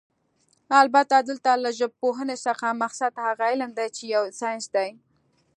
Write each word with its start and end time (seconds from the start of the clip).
البته 0.81 1.15
دلته 1.29 1.51
له 1.63 1.69
ژبپوهنې 1.79 2.37
څخه 2.45 2.77
مقصد 2.83 3.13
هغه 3.25 3.43
علم 3.51 3.69
دی 3.77 3.87
چې 3.95 4.03
يو 4.15 4.23
ساينس 4.39 4.65
دی 4.75 4.89